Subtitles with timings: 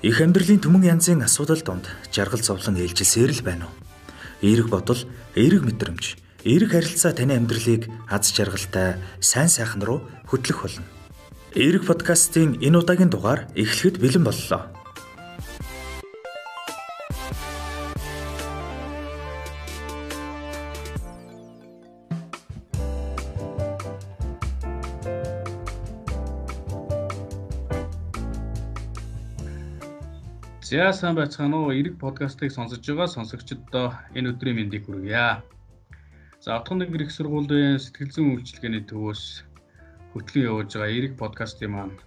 [0.00, 3.76] Их амьдралын түмэн янзын асуудал донд жаргал зовлон ээлжилсээр л байна уу?
[4.40, 4.96] Эерэг бодол,
[5.36, 10.88] эерэг мэдрэмж, эерэг харилцаа таны амьдралыг аз жаргалтай, сайн сайхан руу хөтлөх болно.
[11.52, 14.72] Эерэг подкастын энэ удаагийн дугаар эхлэхэд бэлэн боллоо.
[30.70, 31.74] За сайн байцгаана уу?
[31.74, 35.42] Эрэг подкастыг сонсож байгаа сонсогчдоо энэ өдрийн мэндийг хүргье.
[36.38, 39.22] За отхон нэг их сургуулийн сэтгэл зүйн үйлчилгээний төвөөс
[40.14, 41.98] хөтлөн явуулж байгаа Эрэг подкастын маань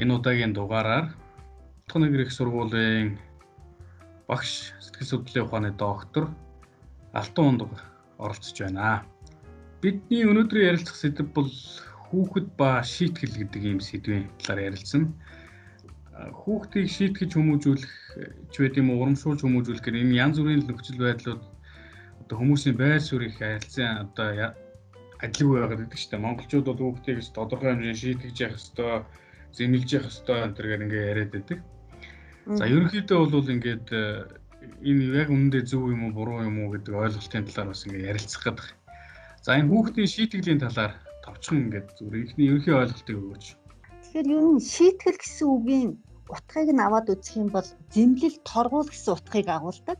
[0.00, 1.12] энэ удаагийн дугаараар
[1.84, 3.20] отхон нэг их сургуулийн
[4.24, 6.32] багш сэтгэл судлалын ухааны доктор
[7.12, 7.76] Алтан ундаг
[8.16, 9.04] оролцож байна.
[9.84, 11.52] Бидний өнөөдрийн ярилцах сэдэв бол
[12.08, 15.12] хүүхэд ба шийтгэл гэдэг ийм сэдвийн талаар ярилцсан
[16.18, 17.94] хүүхдийг шийтгэж хүмүүжүүлэх
[18.50, 21.42] ч байд юм уу урамшуулж хүмүүжүүлэх гэх энэ янз бүрийн нөхцөл байдлууд
[22.26, 24.58] одоо хүмүүсийн байр суурийг харилцан одоо
[25.22, 29.02] адилгүй байгаад гэдэг чинь монголчууд бол хүүхдийг тодорхой хэмжээнд шийтгэж явах хэвээр
[29.54, 31.58] зэмлэж явах хэвээр энэ төргээр ингээ яриад байдаг.
[32.58, 34.02] За ерөнхийдөө бол ингээд э,
[34.82, 38.42] энэ яг үнэндээ зөв юм уу буруу юм уу гэдэг ойлголтын талаар бас ингээ ярилцах
[38.42, 38.68] гэдэг.
[39.44, 43.46] За энэ хүүхдийн шийтгэлийн талаар товчхон ингээд зүгээр ихний ерөнхий ойлголтыг өгөөч.
[44.02, 45.90] Тэгэхээр ер нь шийтгэл гэсэн үгийн
[46.34, 49.98] утгыг нь аваад үзэх юм бол зэмлэл торгуул гэсэн утгыг агуулдаг.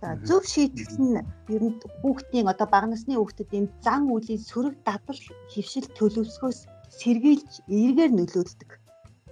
[0.00, 1.18] За зөв шийтгэл нь
[1.54, 5.20] ер нь хүүхдийн одоо бага насны хүүхдэд энэ зан үлийн сөрөг дадал
[5.52, 6.60] хөвшил төлөвсгөөс
[7.00, 8.70] сэргийлж эргээр нөлөөлдөг.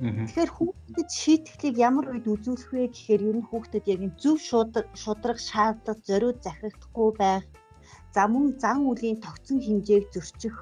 [0.03, 4.37] Тэгэхээр хүүхдэд шийтгэлийг ямар үед үзүүлэх вэ гэхээр ер нь хүүхдэд яг зөв
[5.03, 7.45] шудраг шаардлага зориуд захирагдахгүй байх,
[8.15, 10.57] за мөн зан үлийн тогтсон хэмжээг зөрчих,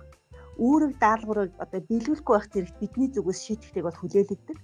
[0.66, 4.58] үүрэг даалгаврыг одоо биелүүлэхгүй байх зэрэг бидний зүгээс шийтгэлийг бол хүлээлгдэг.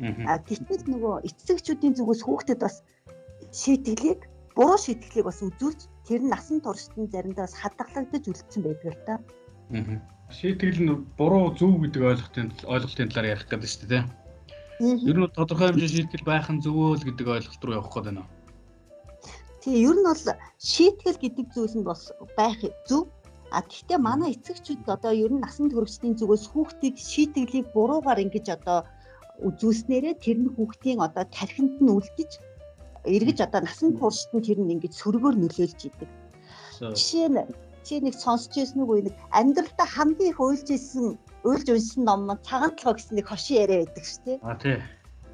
[0.00, 2.82] А гэтэл нөгөө эцэгчүүдийн зүгээс хүүхдэд бас
[3.52, 4.20] шийтгэлийг
[4.56, 9.06] буруу шийтгэлийг бас үзүүлж тэр нь насан туршид нь заримдаа бас хадгалагдаж үлдсэн байдаг л
[9.06, 9.14] та.
[9.76, 10.00] Аа.
[10.32, 14.04] Шийтгэл нь буруу зөв гэдэг ойлголтын ойлголтын талаар ярих гэдэг шүү дээ.
[14.80, 18.24] Ер нь тодорхой хэмжээ шийтгэл байх нь зөвөө л гэдэг ойлголт руу явах гээд байна.
[19.62, 20.24] Тэгээ ер нь бол
[20.58, 23.06] шийтгэл гэдэг зүйл нь бас байх зөв.
[23.52, 28.88] А гэхдээ манай эцэгчүүд одоо ер нь насан туршидын зүгээс хүүхдийг шийтгэлийг буруугаар ингэж одоо
[29.40, 32.30] үзүүлснээрээ тэр нь хүүхдийн одоо тархинд нь үлдэж
[33.16, 36.10] эргэж одоо насан туршид нь тэр нь ингэж сөргөөр нөлөөлж идэг.
[36.78, 37.40] Жишээ нь
[37.86, 42.46] чи нэг сонсч ирсэн үгүй нэг амьдралдаа хамгийн их уйлж исэн уйлж унсан ном маань
[42.46, 44.38] цагаан толгой гэсэн нэг хошин яриа байдаг шүү дээ.
[44.46, 44.78] А тий.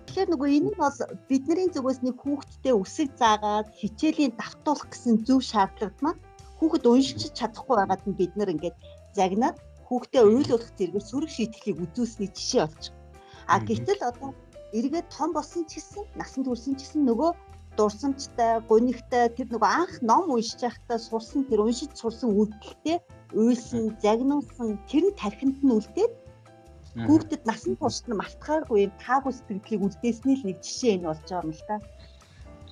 [0.08, 0.98] Тэгэхээр нөгөө энэ нь бол
[1.28, 6.20] бидний зүгээс нэг хүүхдтэй үсэг заагаад хичээлийн давтуулах гэсэн зөв шаардлага маань
[6.58, 8.76] хүүхэд уншиж чадахгүй байгаад нь бид нар ингээд
[9.12, 9.56] загнаад
[9.88, 12.97] хүүхдээ уйлуулах зэрэг сөрөг шийтгэлийг үзүүлсний жишээ байгаа.
[13.52, 14.30] А гэтэл одоо
[14.76, 17.30] эргээд том болсон ч гэсэн насан туршсан ч гэсэн нөгөө
[17.78, 22.98] дурсамжтай, гунигтай тэр нөгөө анх ном уншиж байхдаа сурсан тэр уншиж сурсан үйлдэлтэй
[23.38, 26.12] уйлсан, загнуулсан тэр нь тархинд нь үлдээд
[27.06, 31.52] хүүхдэд насан туршид нь мартахааргүй таагүй сэтгэлийг үлдээсний л нэг жишээ энэ болж байгаа юм
[31.54, 31.76] л та.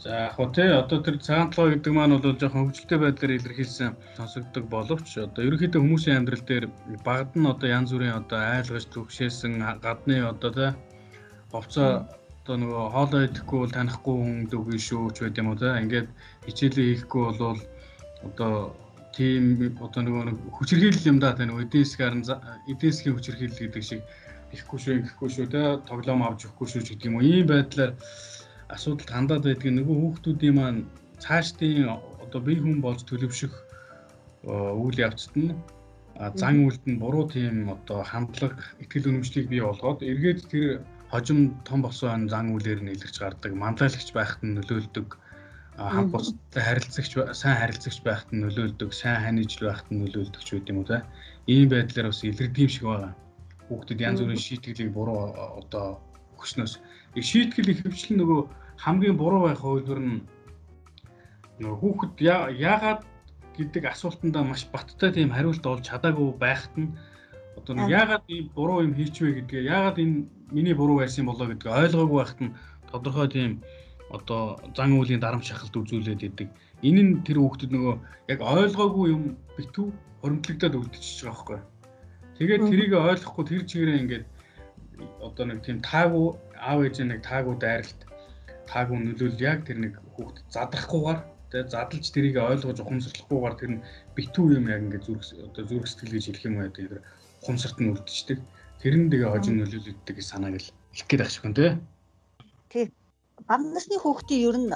[0.06, 3.90] За яг хөө тий одоо тэр цагаан толгой гэдэг маань бол жоохон хөвгөлтэй байдлаар илэрхийлсэн
[4.14, 6.66] сонсогддог боловч одоо ерөнхийдөө хүмүүсийн амьдрал дээр
[7.02, 9.52] багад нь одоо янз бүрийн одоо айлгаж төгшөөсөн
[9.82, 10.70] гадны одоо тий
[11.50, 11.90] говцоо
[12.38, 15.74] одоо нөгөө хоолоо идэхгүй бол танихгүй хүн дүүгүй шүү ч байт юм уу тий.
[15.82, 16.08] Ингээд
[16.46, 17.58] хичээлээ хийхгүй бол
[18.28, 18.54] одоо
[19.10, 19.42] тийм
[19.82, 22.14] одоо нөгөө хүчирхийлэл юм да тий нөгөө эдийн засгаар
[22.70, 24.00] эдийн засгийн хүчирхийлэл гэдэг шиг
[24.54, 27.26] ихгүй шүү ингэхгүй шүү тий тоглоом авч өгөхгүй шүү гэдэг юм уу.
[27.26, 27.92] Ийм байдлаар
[28.74, 30.80] асуудалд хандаад байдаг нөгөө хүүхдүүдийн маань
[31.22, 31.88] цаашдын
[32.24, 33.54] одоо бие хүн болж төлөвшөх
[34.82, 35.50] үйл явцад нь
[36.40, 40.66] зан үйлд нь буруу тийм одоо хандлага, ихтгэл үнэмшлийг бий болгоод эргээд тэр
[41.12, 45.08] хожим том болсон зан үйлээр нь илэрч гардаг, манлайлагч байхад нь нөлөөлдөг,
[45.76, 50.72] хамт бусдад харилцагч сайн харилцагч байхад нь нөлөөлдөг, сайн ханиж байхад нь нөлөөлдөг ч үгүй
[50.72, 51.04] юм уу те.
[51.46, 53.12] Ийм байдлаар бас илэрдэг юм шиг байгаа.
[53.68, 55.20] Хүүхдэд янз бүрийн шийтгэлийг буруу
[55.60, 56.00] одоо
[56.36, 56.72] өгснөөс
[57.16, 58.40] шийтгэл ихэвчлэн нөгөө
[58.84, 60.20] хамгийн буруу байх хувилбар нь
[61.60, 62.14] нөгөө хүүхэд
[62.60, 63.02] яагаад
[63.56, 66.92] гэдэг асуултандаа маш баттай тийм хариулт олж чадаагүй байхад нь
[67.56, 70.16] одоо нэг яагаад ийм буруу юм хийчихвэ гэдгээ яагаад энэ
[70.52, 72.54] миний буруу байсан болоо гэдгийг ойлгоогүй байхад нь
[72.92, 73.52] тодорхой тийм
[74.12, 76.48] одоо зан үйлийн дарамт шахалт үзүүлээд идэг.
[76.84, 77.94] Энэ нь тэр хүүхдэд нөгөө
[78.28, 79.22] яг ойлгоогүй юм
[79.56, 79.86] битүү
[80.20, 81.60] хоримтлагдаад үлдчихэж байгаа байхгүй.
[82.38, 84.24] Тэгээд тэрийг ойлгохгүй тэр чигээрээ ингээд
[85.20, 86.26] одоо нэг тийм таагүй
[86.56, 88.00] аав ээж нэг таагүй дайралт
[88.70, 91.20] таагүй нөлөөл яг тэр нэг хүүхд задрахгүйгээр
[91.50, 93.84] тэгээ задлж тэрийг ойлгож ухамсарлахгүйгээр тэр нь
[94.16, 97.02] битүү юм яг ингээд зүрх одоо зүрх сэтгэл гэж хэлэх юм байдаг тэр
[97.42, 98.38] ухамсарт нь үлдчихдэг
[98.82, 101.70] тэр нь тэгээ хожим нөлөөлөгддөг гэж санааг л хэлэх гээд байх шиг хүн тий
[102.72, 102.86] Тий.
[103.46, 104.74] Бага насны хүүхдийн ер нь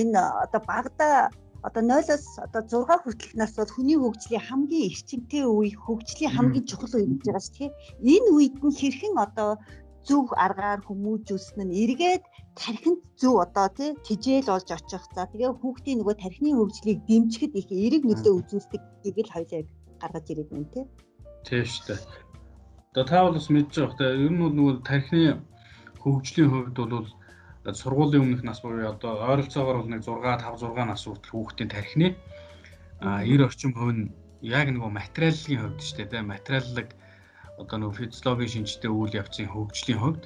[0.00, 1.30] энэ одоо багада
[1.66, 6.94] одоо 0-оос одоо 6 хүртэлх нас бол хүний хөгжлийн хамгийн эрчимтэй үе, хөгжлийн хамгийн чухал
[6.94, 7.70] үе гэж байгаа шүү дээ.
[8.14, 9.50] Энэ үед нь хэрхэн одоо
[10.06, 12.22] зөв аргаар хүмүүжүүлсэн нь эргээд
[12.54, 15.02] тархинд зөв одоо тий тижэл болж очих.
[15.14, 19.62] За тэгээ хүүхдийн нөгөө тархины хөгжлийг дэмжихэд их эрэг нөлөө үзүүлдэгийг л хоёлаа
[20.00, 20.84] гаргаж ирээд байна тий.
[21.46, 22.00] Тийм шүү дээ.
[22.94, 25.30] Одоо та бол бас мэдж байгаа хэрэг ер нь бол нөгөө тархины
[26.02, 27.10] хөгжлийн хувьд бол
[27.74, 32.14] сургуулийн өмнөх нас буюу одоо ойролцоогоор бол нэг 6 5 6 нас хүртэл хүүхдийн тархины.
[33.02, 36.88] А 90 орчим хувь нь яг нөгөө материалын хувьд дээ тийм материаллаг
[37.58, 40.24] одоо нөгөө физиологийн шинжтэй үйл явцын хөгжлийн хувьд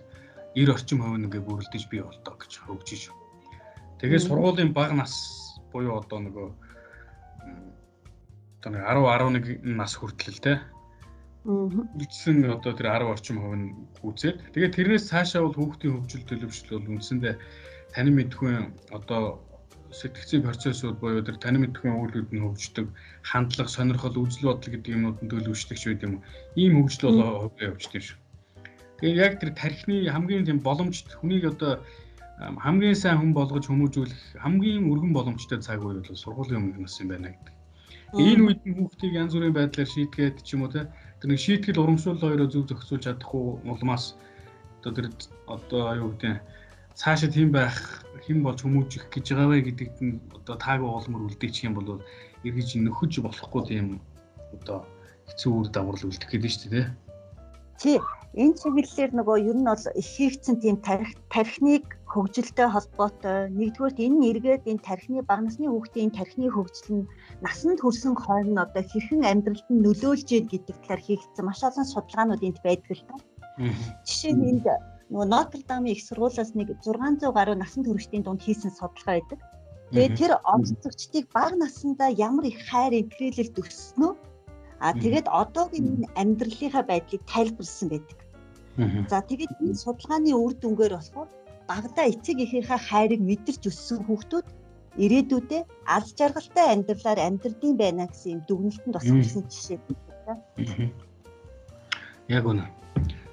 [0.53, 3.03] 90 орчим хувь нь ингээ бүрэлдэж бий болдог гэж хөгжиж.
[4.03, 5.15] Тэгээд сургуулийн бага нас
[5.73, 6.49] буюу одоо нөгөө
[8.61, 10.80] одоо нэг 10 11 нас хүртэл л
[11.45, 13.73] тийм үлдсэн одоо тэр 10 орчим хувь нь
[14.05, 17.35] гүйцээд тэгээд тэрнээс цаашаа бол хүүхдийн хөгжил төлөвшөл бол үндсэндээ
[17.97, 19.41] таны мэдхүйн одоо
[19.91, 22.87] сэтгцийн процессууд буюу тэр таны мэдхүйн үйлүүд нь хөгждөг
[23.27, 26.15] хандлага, сонирхол, үзэл бодол гэдэг юмнууд нь төлөвшдөг ч байд юм.
[26.55, 28.19] Ийм хөгжил болоо хувьяа явждаг шиг.
[29.01, 31.83] Тэгээд яг тэр тархины хамгийн тийм боломжт хүнийг одоо
[32.39, 37.11] хамгийн сайн хүн болгож хүмүүжүүлэх хамгийн өргөн боломжтой цаг үе бол сургуулийн өмнөх нас юм
[37.11, 37.55] байна гэдэг.
[38.15, 40.87] Энэ үед нь хүүхдийг янз бүрийн байдлаар шийтгээд ч юм уу те
[41.21, 44.17] тэр нэг шийтгэл урамшуул хоёроо зөв зохицуулж чадахгүй улмаас.
[44.81, 45.07] Одоо тэр
[45.47, 46.41] одоо юу гэдэг
[46.97, 47.77] цаашаа тийм байх
[48.25, 52.01] хэн болж хүмүүжих гэж байгаа вэ гэдэгт нь одоо таагүй олмор үлдээчих юм бол
[52.45, 53.87] эргэж нөхөж болохгүй тийм
[54.57, 54.89] одоо
[55.29, 56.89] хэцүү үр дагавар үлдэх гэдэг нь шүү дээ
[57.81, 57.99] тий.
[58.37, 64.27] Энэ чиглэлээр нөгөө ер нь бол их хийгдсэн тийм тарих тархиныг хөгжилтэй холбоотой нэгдүгürt энэ
[64.31, 67.09] эргээд энэ тархины бага насны хүүхдийн тархины хөгжил нь
[67.45, 72.43] насанд хүрсэн хойно одоо хэрхэн амьдралд нь нөлөөлж ийн гэдэг талаар хийгдсэн маш олон судалгаанууд
[72.49, 73.15] энд байдаг л та.
[74.07, 74.67] Жишээ нь энд
[75.11, 79.41] нөгөө Нотр-Дамын их сургуулиас нэг 600 гаруй насанд хүрэгчдийн дунд хийсэн судалгаа байдаг.
[79.95, 84.13] Тэгээд тэр онцлогчдыг бага насндаа ямар их хайр интгрэлэлд өсснөө
[84.81, 88.19] А тэгээд одоогийн амьдралынхаа байдлыг тайлбарлсан байдаг.
[89.13, 91.29] За тэгээд энэ судалгааны үр дүнгээр болохоор
[91.71, 94.47] багада эцэг эхийнхээ хайрыг мэдэрч өссөн хүүхдүүд
[95.05, 95.63] ирээдүйдээ
[95.95, 100.91] алж жаргалтай амьдралаар амьдрдсан байна гэсэн юм дүгнэлтэнд бас хүрсэн жишээ байна.
[102.27, 102.67] Яг үнэ.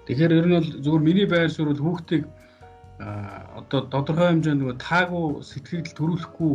[0.05, 2.29] Тэгэхээр ер нь бол зөвхөн миний байр суурь хүүхдийг
[3.57, 6.53] одоо тодорхой хэмжээнд нөгөө таагүй сэтгэл төрүүлэхгүй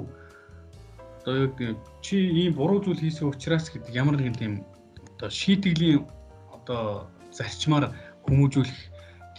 [1.22, 1.54] одоо яг
[2.02, 4.54] чи ийм буруу зүйл хийсэн учраас гэдэг ямар нэгэн тийм
[5.18, 6.02] одоо шийтгэлийн
[6.50, 7.94] одоо зарчмаар
[8.26, 8.91] хүмүүжүүлэх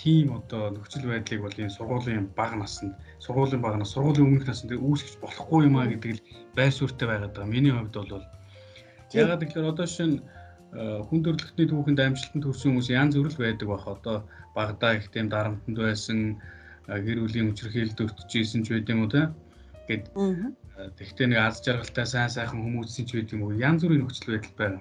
[0.04, 2.92] тийм одоо нөхцөл байдлыг бол энэ сургуулийн бага наснд
[3.24, 6.24] сургуулийн бага нас сургуулийн өмнөх наснд үүсгэж болохгүй юм а гэдэг л
[6.58, 7.54] байр суурьтай байгаад байгаа.
[7.56, 8.28] Миний хувьд бол
[9.16, 10.20] ягаад гэхээр одоо шинэ
[11.08, 13.86] хүн төрөлхтний түүхэнд амжилтанд хүрсэн хүмүүс янз бүр л байдаг бах.
[13.88, 14.18] Одоо
[14.58, 16.20] багадаа их тийм дарамтнд байсан
[16.84, 19.32] гэр бүлийн хүчирхийлэлд өртөжсэн ч байд юм уу те.
[19.88, 20.12] Гэт
[21.00, 23.56] тэгтээ нэг аз жаргалтай сайн сайхан хүмүүсийн ч байд юм уу.
[23.56, 24.80] Янз бүрийн нөхцөл байдал байна.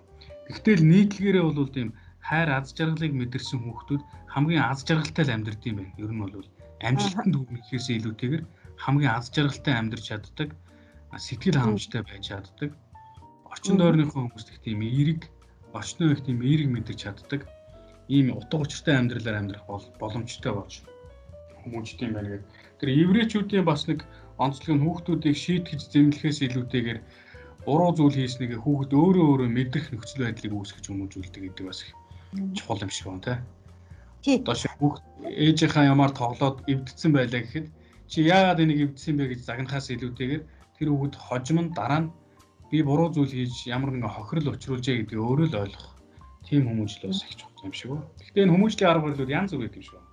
[0.50, 1.94] Тэгтэл нийтлэгээрээ бол тийм
[2.28, 4.02] хайр аз жаргалыг мэдэрсэн хүүхдүүд
[4.32, 5.98] хамгийн аз жаргалтай л амьдрд юм байна.
[5.98, 6.34] Ер нь бол
[6.88, 8.44] амжилтанд хүрэхээс илүүтэйгээр
[8.84, 10.50] хамгийн аз жаргалтай амьдрч чаддаг,
[11.18, 12.70] сэтгэл хангамжтай байж чаддаг.
[13.50, 15.22] Орчин тойрныхоо хүмүүст их тийм эерэг,
[15.76, 17.40] орчноо их тийм эерэг мэдэрч чаддаг.
[18.08, 19.64] Ийм утга учиртай амьдралаар амьдрах
[20.00, 20.74] боломжтой болж
[21.62, 22.48] хүмүүжтэй юм байна гэдэг.
[22.80, 24.06] Тэр еврейчүүдийн бас нэг
[24.38, 26.98] онцлог нь хүүхдүүдийг шийтгэж зэмлэхээс илүүтэйгээр
[27.66, 31.94] буруу зүйл хийснийг хүүхэд өөрөө өөрөө мэдрэх нөхцөл байдлыг үүсгэж хүмүүжүүлдэг гэдэг бас их
[32.56, 33.42] чухал юм шиг байна
[34.22, 34.38] тий.
[34.38, 37.66] Одоо шиг хүүхд ээжийнхаа ямаар тоглоод эвдсэн байлаа гэхэд
[38.08, 40.42] чи яагаад энийг эвдсэн бэ гэж загнахаас илүүтэйгээр
[40.78, 42.12] тэр хүүхэд хожим нь дараа нь
[42.70, 45.92] би буруу зүйл хийж ямар нэгэн хохирол учруулжээ гэдгийг өөрөө л ойлгох.
[46.46, 48.06] Тийм хүмүүжил бас их чухал юм шиг байна.
[48.22, 50.10] Гэхдээ энэ хүмүүжлийн арга барил янз бүр юм шиг байна.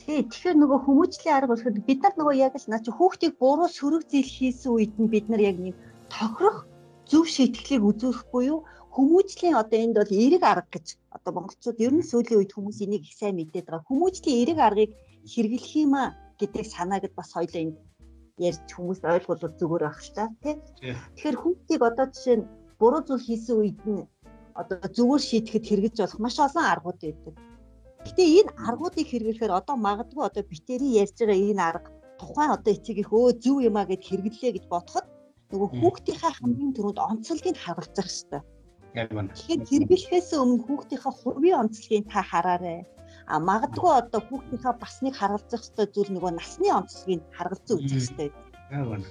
[0.00, 3.68] Тий, тэгэхээр нөгөө хүмүүжлийн арга болохоор бид нар нөгөө яг л наа чи хүүхдийг буруу
[3.70, 5.76] сөрөг зээл хийсэн үед нь бид нар яг нэг
[6.10, 6.66] тохирох
[7.10, 12.04] зөв шийтгэлийг үзүүлэх буюу хүмүүжлийн одоо энд бол эерэг арга гэж одоо монголчууд ер нь
[12.04, 13.88] сүүлийн үед хүмүүс энийг их сайн мэдээд байгаа.
[13.88, 14.90] Хүмүүжлийн эерэг аргыг
[15.32, 17.76] хэрэглэх юм а гэдэг санаагд бас хоёлоо энд
[18.36, 20.56] ярьж хүмүүс ойлгуулвал зүгээр байх ш та тий.
[21.16, 22.48] Тэгэхээр хүүхдийг одоо жишээ нь
[22.80, 24.04] буруу зүйл хийсэн үед нь
[24.60, 27.34] одоо зүгээр шийтгэхэд хэрэгж болох маш олон аргууд байдаг.
[28.04, 31.88] Гэтэ энэ аргуудыг хэрэглэхээр одоо магадгүй одоо битэрийн ярьж байгаа энэ арга
[32.20, 35.06] тухайн одоо эцэг их өө зөв юм а гэд хэрэглээ гэж бодоход
[35.50, 38.42] нөгөө хүүхдийнхаа хамгийн түрүүнд онцлогийг харгалзах хэрэгтэй.
[38.94, 39.32] Яг байна.
[39.32, 42.84] Тэгэхээр хэрэглэхээс өмнө хүүхдийнхаа хувийн онцлогийг та хараарай.
[43.26, 48.28] А магадгүй одоо хүүхдийнхаа бас нэг харгалзах хэрэгтэй зүйл нөгөө насны онцлогийг харгалзан үзэх хэрэгтэй.
[48.76, 49.08] Яг байна.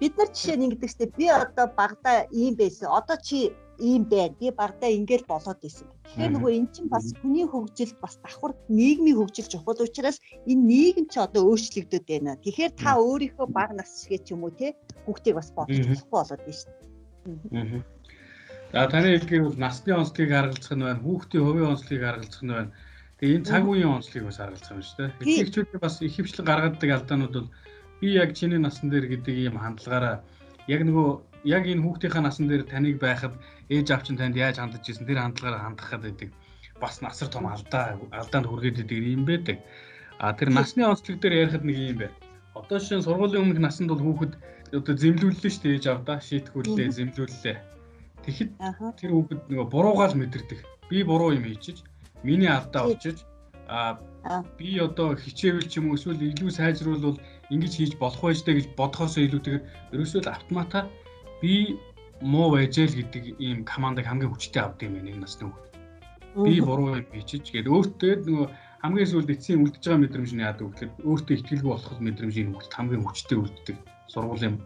[0.00, 2.88] Бид нар жишээ нь ингэдэг штеп би одоо багада ийм байсан.
[2.88, 4.34] Одоо чи ийм байна.
[4.40, 5.88] Би багада ингээл болоод исэн.
[6.08, 10.18] Тэгэхээр нөгөө эн чинь бас хүний хөгжилд бас давхар нийгмийн хөгжил чухал учраас
[10.50, 12.40] энэ нийгэм ч одоо өөрчлөгдөд байна.
[12.40, 14.74] Тэгэхээр та өөрийнхөө баг нас шиг ч юм уу те
[15.04, 17.82] хүүхдийг бас бодох болохгүй болоод байна шүү дээ.
[18.72, 22.72] За таны хэлгийг бол насны онцлогийг харгалзах нь байна, хүүхдийн хувийн онцлогийг харгалзах нь байна.
[23.20, 25.10] Тэгээ энэ цаг үеийн онцлогийг бас харгалзах юм шүү дээ.
[25.20, 27.48] Эхлэгчүүд бас их хвчлэн гаргадаг алдаанууд бол
[28.00, 30.24] би яг чиний насан дээр гэдэг ийм хандлагаараа
[30.72, 31.08] яг нөгөө
[31.44, 33.36] яг энэ хүүхдийнхаа насан дээр таныг байхад
[33.68, 36.30] ээж авч нь танд яаж хандаж ирсэн тэр хандлагаараа хандахад байдаг
[36.80, 39.60] бас насар том алдаа алдаанд хүргээд идэг юм байдаг.
[40.16, 42.16] А тэр насны онцлог дээр ярихад нэг юм байна.
[42.56, 44.32] Одоо шин сургуулийн өмнөх насанд бол хүүхэд
[44.72, 47.56] одоо зэмлүүллээ шүү дээ ээж авдаа шийтгүүллээ зэмлүүллээ.
[48.22, 48.50] Тэгэхэд
[48.98, 50.60] тэр хүүхэд нөгөө буруугаал мэдэрдэг.
[50.90, 51.82] Би буруу юм хийчих.
[52.22, 53.26] Миний алдаа очиж
[53.66, 53.98] а
[54.58, 57.18] би одоо хичээвэл ч юм уу эсвэл илүү сайжруулвал
[57.50, 59.64] ингэж хийж болох байж таа гэж бодохоос илүүтэйгээр
[59.94, 60.86] ерөөсөө л автомата
[61.42, 61.80] би
[62.22, 65.64] муу байж л гэдэг ийм командыг хамгийн хүчтэй авдаг юм байна энэ насны хүүхд.
[66.46, 68.46] Би буруу юм бичиж гээд өөртөө нөгөө
[68.82, 72.72] хамгийн сүүлд эцсийн үлдэж байгаа мэдрэмж нь яадаг вэ гэхээр өөртөө ихтгэлгүй болох мэдрэмжийн хүүхд
[72.76, 73.76] хамгийн хүчтэй үлддэг
[74.12, 74.56] сургуулийн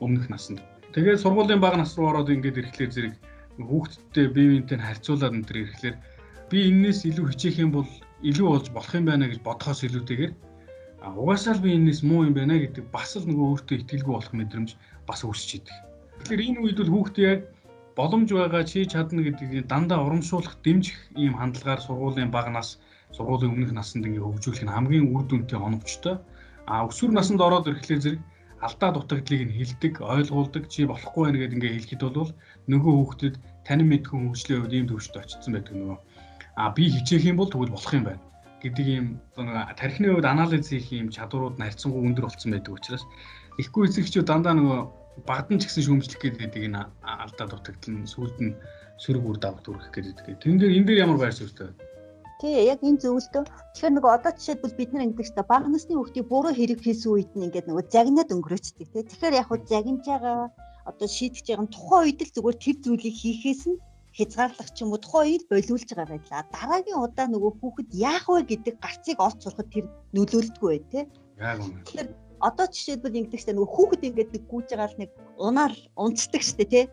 [0.00, 0.60] өмнөх наснд.
[0.92, 3.14] Тэгээд сургуулийн бага нас руу ороод ингээд ирэхлээр зэрэг
[3.56, 5.96] хүүхдтэй бие биентэй харьцуулаад энэ төр ирэхлээр
[6.52, 7.88] би энээс илүү хичээх юм бол
[8.20, 10.32] илүү болж болох юм байна гэж бодохоос илүүтэйгээр
[11.16, 14.70] угаасаа л би энэс муу юм байна гэдэг бас л нөгөө өөртөө ихтгэлгүй болох мэдрэмж
[15.08, 15.76] бас үүсч идэг.
[16.22, 17.40] Тэгэхээр энэ үед бол хүүхдээ яг
[17.98, 22.78] боломж байгаа чи чадна гэдгийг дандаа урамшуулах дэмжих ийм хандлагаар сургуулийн бага нас
[23.16, 26.16] сургуулийн өмнөх насанд ингээ хөгжүүлэх нь хамгийн үр дүнтэй оновчтой.
[26.70, 28.20] А өсвөр насанд ороод ирэхлээр зэрэг
[28.62, 32.30] алдаа дутагдлыг нь хилдэг, ойлгуулдаг, чи болохгүй байна гэдээ ингээ хэлэхэд бол
[32.70, 33.34] нөгөө хүүхдэд
[33.66, 35.98] танин мэдхэн хөгжлийн хувьд ийм төвшөнд очсон байдаг нөгөө.
[36.56, 38.22] А би хичээх юм бол тэгвэл болох юм байна
[38.62, 39.06] гэдэг ийм
[39.74, 43.04] тархины хувьд анализ хийх ийм чадварууд нь харьцангуй өндөр болсон байдаг учраас
[43.58, 44.80] ихгүй эцэгчүүд дандаа нөгөө
[45.26, 48.54] багдан ч гэсэн шүүмжлэх гэдэг энэ алдаа дутагдал нь сүүлд нь
[49.02, 50.38] сөрөг үр дагавар төрөх гэдэг.
[50.38, 51.91] Тэн дээр энэ дээр ямар байр суурьтай вэ?
[52.42, 53.46] Тий, яг энэ зөвлөлтөө.
[53.46, 57.30] Тэгэхээр нөгөө одоо жишээлбэл бид нар ингэдэг чинь бага насны хүүхдийн буруу хэрэг хийсэн үед
[57.38, 59.02] нь ингээд нөгөө загнаад өнгөрөөцдөг тий.
[59.06, 60.50] Тэгэхээр яг хөө загнаж байгаа
[60.90, 63.78] одоо шийдэж байгаа нь тухайн үед л зүгээр тэр зүйлийг хийхээс нь
[64.18, 66.42] хязгаарлах ч юм уу тухайн үед болиулж байгаа байлаа.
[66.50, 70.70] Дараагийн удаа нөгөө хүүхэд яах вэ гэдэг гарцыг олж сурахад тэр нөлөөлдөггүй
[71.38, 71.78] бай үнэ.
[71.86, 72.08] Тэгэхээр
[72.42, 76.66] одоо жишээлбэл ингэдэг чинь нөгөө хүүхэд ингээд нэг гүйж байгаа л нэг унаал унцдаг штэ
[76.66, 76.84] тий.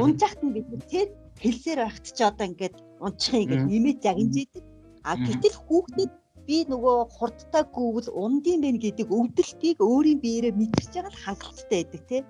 [0.00, 1.08] Унжахт нь бид тэр
[1.44, 4.64] хэлсээр байхт ч одоо ингээд унчих ингээд нэмээд загинж идэг.
[5.04, 6.10] А гэтэл хүүхдэд
[6.48, 12.02] би нөгөө хурдтай гүвэл ундын бэ гэдэг өвдөлтийг өөрийн биеэрээ мэдэрч байгаа л хангалттай байдаг
[12.08, 12.22] тий.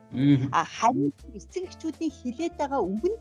[0.55, 3.19] А харин эцэг эхчүүдийн хилээд байгаа үг нь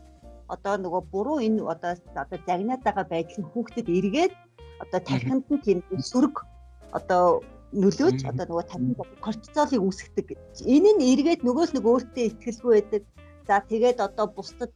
[0.54, 1.92] одоо нөгөө буруу энэ одоо
[2.22, 4.34] одоо загнаад байгаа байдал нь хүүхдэд эргээд
[4.82, 5.78] одоо тархинд нь тийм
[6.10, 6.36] сөрөг
[6.98, 7.42] одоо
[7.82, 10.28] нөлөөж одоо нөгөө тархинд кортизолыг үүсгдэг.
[10.74, 13.02] Энэ нь эргээд нөгөөс нэг өөртөө ихтгэлгүй байдаг.
[13.48, 14.72] За тэгээд одоо бусдад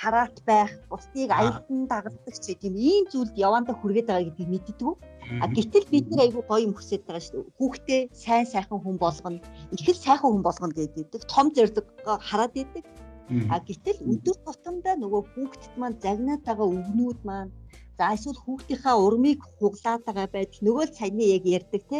[0.00, 4.96] хараат байх, бусдыг аялдан дагалдаг ч тийм ийм зүйлд явандаа хүргээд байгаа гэдгийг мэддэг.
[5.42, 7.56] А гэтэл бид нар айгүй гоё юм хүсэж байгаа шүү дээ.
[7.58, 9.38] Хүүхдээ сайн сайхан хүн болгоно,
[9.76, 11.22] их л сайхан хүн болгоно гэдэг.
[11.32, 11.86] Том зэрэг
[12.28, 12.84] хараад идэг.
[13.52, 17.52] А гэтэл өдөр тутамдаа нөгөө хүүхдэд маань загнаад байгаа өвгнүүд маань
[17.96, 21.98] за эсвэл хүүхдийнхаа урмыг хуглаад байгаа байдал нөгөө л саяны яг ярьдаг те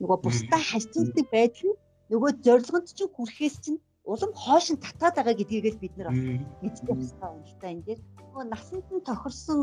[0.00, 1.78] нөгөө бусдаа харьцуулдаг байдал нь
[2.10, 7.28] нөгөө зорилгонд чинь хүрэхээс чинь улам хойш нь татаад байгаа гэдгийгээс бид нар мэддэг хэрэгтэй
[7.32, 9.60] юм л та энэ дээр нөгөө насанд нь тохирсон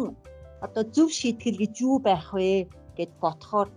[0.65, 2.65] одоо зөв шийтгэл гэж юу байх вэ
[2.97, 3.69] гэд бодохоор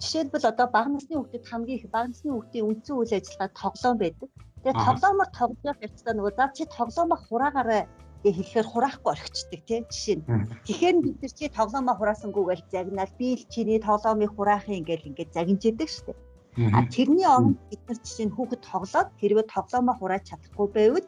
[0.00, 4.28] жишээлбэл одоо бага насны хүүхдэд хамгийн их бага насны хүүхдийн үндсэн үйл ажиллагаа тоглоом байдаг.
[4.64, 7.82] Тэгээ тоглоомор тоглож явах явцдаа нөгөө за чи тоглоомоо хураагаараа
[8.22, 10.24] гэ хэлэхээр хураахгүй орхичдаг тийм жишээ нь.
[10.64, 15.60] Тэгэхээр бид нар чи тоглоомоо хураасангүйгээл загнаал би л чиний тоглоомыг хураахын ингээл ингээд загинж
[15.68, 16.18] яадаг штеп.
[16.58, 21.06] А тэрний оронд бид нар жишээ нь хүүхэд тоглоод хэрвээ тоглоомоо хурааж чадахгүй байвал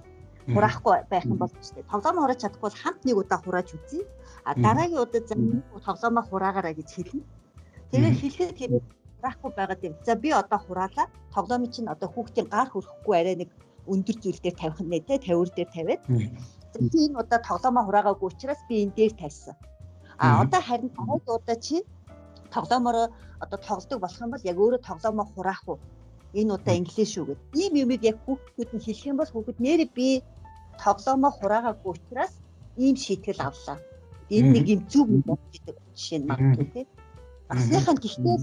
[0.54, 1.87] хураахгүй байх юм бол штеп.
[1.90, 4.06] Тоглоомоо хурааж чадахгүй бол хамт нэг удаа хурааж үзье.
[4.46, 5.34] А дараагийн удаа за
[5.87, 7.22] тоглоомоо хураагаараа гэж хэлнэ.
[7.90, 8.84] Тэгээ хэлэхэд хэрэг
[9.18, 9.94] хураахгүй байгаад юм.
[10.06, 11.06] За би одоо хураалаа.
[11.34, 13.50] Тоглоомын чинь одоо хүүхдийн гар хөрөхгүй арай нэг
[13.87, 16.02] өндөр зүйл дээр тавих нэ тэ тавир дээр тавиад.
[16.06, 19.58] Би энэ удаа тоглоомоо хураагаагүй учраас би энэ дээр тавьсан.
[20.22, 21.82] А одоо харин дараагийн удаа чи
[22.54, 23.06] тоглоомороо
[23.44, 25.78] одоо тоглодог болох юм бол яг өөрөө тоглоомоо хураах уу?
[26.38, 27.40] Энэ удаа инглиш шүү гэд.
[27.61, 30.09] Ийм юмыг яг хүүхдүүд нь хэлэх юм бол хүүхэд нэрээ би
[30.82, 32.32] тоглоомоо хураагаагүй учраас
[32.76, 33.78] ийм шийтгэл авлаа.
[34.32, 36.88] Энэ нэг юм зүг юм гэдэг жишээ нь магадгүй тийм.
[37.49, 38.37] Басныхан гэхдээ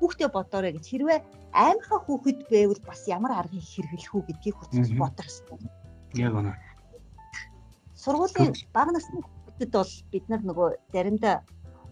[0.00, 1.18] хүүхдээ бодоорой гэж хэрвээ
[1.54, 5.58] аймархаа хүүхэд байвал бас ямар аргыг хэрэглэх үү гэдгийг хүсэж бодох хэрэгтэй.
[6.26, 6.52] Яг үнэ.
[7.94, 11.36] Сургуулийн бага насны хүүхдэд бол бид нар нөгөө заримдаа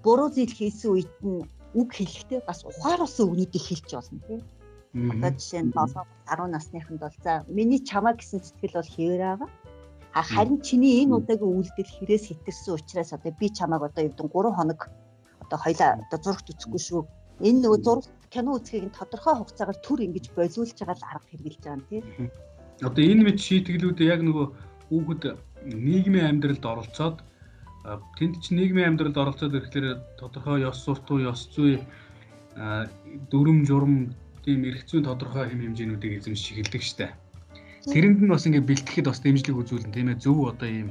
[0.04, 1.40] буруу зүйл хийсэн үед нь
[1.74, 4.42] үг хэлэхдээ бас ухааруулсан үгнүүдийг хэлж болно тийм.
[4.94, 9.50] Одоо жишээ нь 7 10 насныханд бол за миний чамаа гэсэн сэтгэл бол хэвээр байгаа.
[10.14, 14.80] Харин чиний энэ удаагийн үйлдэл хэрээс хитэрсэн учраас одоо би чамайг одоо евдэн 3 хоног
[15.42, 17.02] одоо хоёлаа одоо зурагт үзэхгүй шүү.
[17.42, 21.74] Энэ нөгөө зураг кино үзхийг тодорхой хугацаагаар төр ингэж болиулж байгаа л арга хэрэгжилж байгаа
[21.74, 22.04] юм тийм.
[22.86, 24.46] Одоо энэ мэд шийтгэлүүдээ яг нөгөө
[24.86, 25.22] хүүхэд
[25.74, 27.16] нийгмийн амьдралд оролцоод
[27.84, 31.84] тэнд чинь нийгмийн амьдралд оролцоод ирэхлээр тодорхой ёс суртуу, ёс зүй
[33.28, 37.12] дүрм журм тийм эрх зүйн тодорхой хэм хэмжээнүүдийг эзэмшиж эхэлдэг штэ.
[37.84, 40.88] Тэрэнд нь бас ингээд бэлтгэхэд бас дэмжлэг үзүүлэн тийм ээ зөв одоо ийм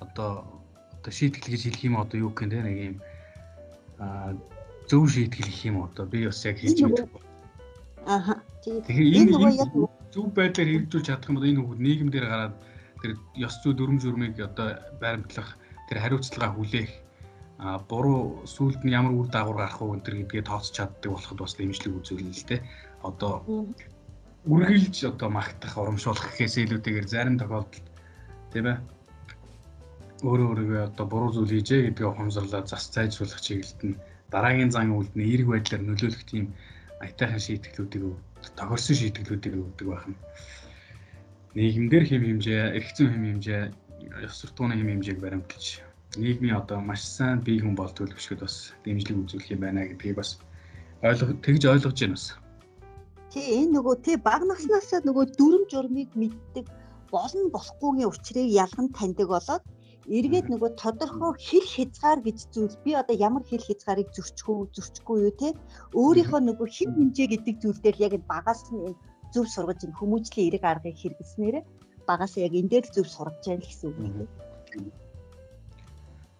[0.00, 0.48] одоо
[0.96, 2.94] одоо шийтгэл гэж хэлэх юм одоо юу гэх юм те нэг ийм
[4.88, 7.20] зөв шийтгэл гэх юм одоо би бас яг хийж мэдэхгүй.
[8.08, 8.40] Ааха.
[8.64, 9.32] Тэгэхээр энэ
[10.12, 12.56] зөв байдлаар хэрэгжүүлж чадах юм бол энэ хүүхд нийгэмдэр гараад
[13.04, 16.90] тэр ёс зүй дүрм журмыг одоо байрамтлах тэр хариуцлага хүлээх
[17.58, 21.54] а буруу сүлд нь ямар үр дагавар гарах уу энэ гэдгээ тооцож чаддаг болоход бас
[21.58, 22.60] дэмжлэг үзүүлнэ л дээ.
[23.04, 23.34] Одоо
[24.48, 27.86] үргэлж одоо магтах, урамшуулах гэхээс илүүтэйгээр зарим тохиолдолд
[28.54, 28.78] тийм ээ
[30.24, 34.00] өөрөө өөрийгөө одоо буруу зүйл хийжээ гэдгээ ухамсарлаа зас зайжруулах чиглэлд нь
[34.32, 36.44] дараагийн зан үйлд нь эерэг байдлаар нөлөөлөх тийм
[37.04, 38.04] аятайхан шийтгэлүүдийг
[38.56, 40.18] тохирсон шийтгэлүүдийг өгдөг байх нь
[41.56, 43.62] нийгэмдэр хэм хэмжээ, эрх зүйн хэм хэмжээ,
[44.26, 45.66] ёс суртахууны хэм хэмжээг баримталж
[46.16, 50.30] нийгмийн одоо маш сайн бие хүн болтгол бишгэд бас дэмжлэг үзүүлэх юм байна гэдгийг бас
[51.02, 52.26] ойлгох тэгж ойлгож байна бас.
[53.30, 56.66] Тий энэ нөгөө тий баг наснаасаа нөгөө дүрм журмыг мэддэг
[57.14, 59.64] болно болохгүйгийн учрыг ялган таньдаг болоод
[60.16, 65.34] эргээд нөгөө тодорхой хэл хязгаар гэж зүйл би одоо ямар хэл хязгаарыг зөрчихөө зөрчихгүй юу
[65.38, 65.48] те?
[65.94, 68.98] Өөрийнхөө нөгөө хин хэмжээ гэдэг зүйл дээр яг багаас нь
[69.32, 71.56] зөв сургаж энэ хүмүүжлийн эрэг аргыг хэрэглэснээр
[72.10, 74.16] багаас яг энэ дээр зөв сургаж байна гэсэн үг юм.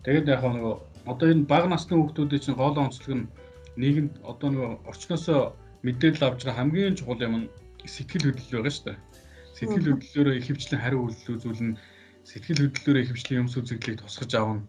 [0.05, 0.75] Тэгээд яг нөгөө
[1.13, 3.31] одоо энэ бага насны хүүхдүүдийн чинь гол онцлог нь
[3.81, 5.41] нийгэмд одоо нөгөө орчноосоо
[5.87, 7.51] мэдээлэл авч байгаа хамгийн чухал юм нь
[7.87, 8.99] сэтгэл хөдлөл байгаа шүү дээ.
[9.57, 11.79] Сэтгэл хөдлөлөөрөө ихэвчлэн хариу үйлдэл үзүүлнэ.
[12.31, 14.65] Сэтгэл хөдлөлөөрөө ихэвчлэн юмс үзэгдлийг тусгаж аавна.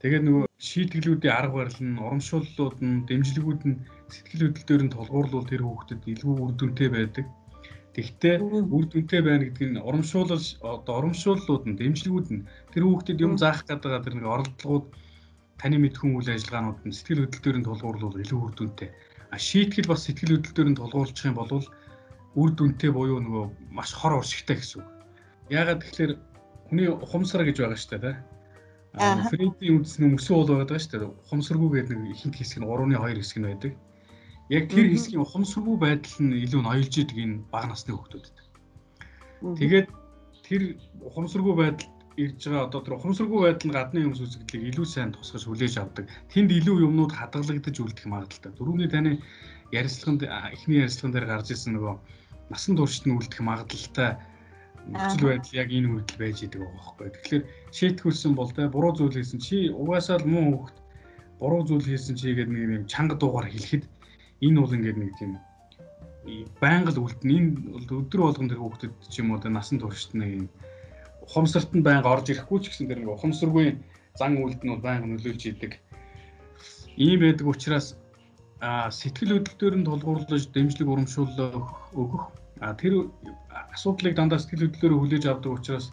[0.00, 3.80] Тэгээд нөгөө шийтгэлүүдийн арга барил нь, урамшууллууд нь, дэмжлэгүүд нь
[4.14, 7.26] сэтгэл хөдлөлөөр нь тулгуурлуул тэр хүүхдэд илүү үр дүнтэй байдаг.
[7.98, 13.34] Тэгвэл үр дүнтэй байна гэдэг нь урамшуулал одоо урамшууллууд нь дэмжлэгүүд нь тэр хүүхдэд юм
[13.34, 14.86] заах гэдэг тэр нэг оролдлогууд
[15.58, 18.90] таны мэдхүн үйл ажиллагаанууд нь сэтгэл хөдлөлтөөр нь тулгуурлуул илүү үр дүнтэй.
[19.34, 21.50] А шийтгэл бас сэтгэл хөдлөлтөөр нь тулгуурлах юм бол
[22.38, 24.88] үр дүнтэй буюу нөгөө маш хор уршигтай гэсэн үг.
[25.50, 26.12] Яагаад тэгэхээр
[26.70, 28.16] хүний ухамсар гэж байгаа шүү дээ, тийм.
[29.26, 31.10] Фрейдийн үндэсний мөсөө бол байгаа шүү дээ.
[31.26, 33.72] Ухамсаргүй гэдэг нэг ихэнх хэсэг нь 3-2 хэсэг нь байдаг.
[34.48, 38.36] Яг тэр хэсгийн ухамсаргүй байдал нь илүү ноёлж идэг энэ бага насны хүүхдүүдэд.
[39.60, 39.88] Тэгээд
[40.46, 40.62] тэр
[41.04, 45.44] ухамсаргүй байдал ирж байгаа одоо тэр ухамсаргүй байдал нь гадны юмс үзэгдлийг илүү сайн тусгаж
[45.44, 46.08] хүлээж авдаг.
[46.32, 48.52] Тэнд илүү юмнууд хадгалагдаж үлдэх магадлалтай.
[48.56, 49.20] Дөрөвний таны
[49.70, 51.94] ярилцлаганд эхний ярилцлаган дээр гарч ирсэн нөгөө
[52.50, 54.16] насан туршид нь үлдэх магадлалтай
[54.88, 57.08] нөхцөл байдал яг энэ хүртэл байж идэг байгаа байхгүй.
[57.12, 57.44] Тэгэхээр
[57.76, 60.76] шийтгүүлсэн бол тэ буруу зүйл хийсэн чи угаасаа л муу хөвгт
[61.38, 63.84] буруу зүйл хийсэн чи гэдэг нэг юм чанга дуугаар хэлэхэд
[64.42, 65.32] энэ бол ингээд нэг тийм
[66.60, 67.50] байнга л үлдэн энэ
[67.88, 70.50] өдөр болгон тэр хүүхдэд ч юм уу насан туршид нэг
[71.24, 73.80] ухамсарт нь байнга орж ирэхгүй ч гэсэн тэр нэг ухамсаргүй
[74.18, 75.72] зан үйлдэл нь байнга нөлөөлж идэг.
[76.96, 77.96] Ийм байдаг учраас
[78.98, 82.24] сэтгэл хөдлөлтөөр нь тулгуурлаж дэмжлэг урамшуулах өгөх
[82.80, 83.08] тэр
[83.72, 85.86] асуудлыг дандаа сэтгэл хөдлөлөөр хүлээж авдаг учраас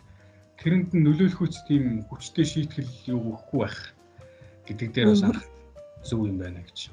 [0.59, 3.77] тэрэнд нь нөлөөлөх үс тийм хүчтэй шийтгэл юу өгөхгүй байх
[4.65, 5.45] гэдэг дээр бас анх
[6.01, 6.89] зөв юм байна гэж.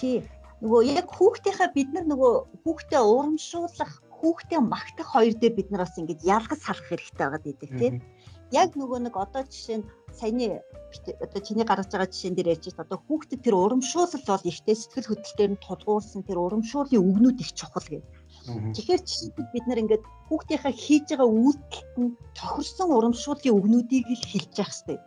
[0.00, 0.24] Тий
[0.62, 2.32] нөгөө яг хүүхдийнхаа бид нар нөгөө
[2.64, 7.70] хүүхдээ урамшуулах хүүхдээ магтах хоёр дээр бид нар бас ингэж ялгаж салах хэрэгтэй байгаа гэдэг
[7.78, 7.94] тийм
[8.50, 10.58] яг нөгөө нэг одоо жишээ нь саяны
[11.20, 12.84] одоо чиний гаргаж байгаа жишээн дээр ярьж байна.
[12.88, 17.84] Одоо хүүхдэд тэр урамшуулал бол ихтэй сэтгэл хөдлөлтөөр нь тулгуурсан тэр урамшууллын үгнүүд их чухал
[17.84, 18.08] гэдэг.
[18.74, 24.54] Тэгэхээр жишээлбэл бид нар ингээд хүүхдийнхаа хийж байгаа үйлдэлт нь тохирсон урамшууллын үгнүүдийг л хэлж
[24.56, 24.98] явах хэрэгтэй.